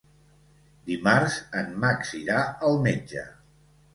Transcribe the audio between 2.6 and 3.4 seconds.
al metge.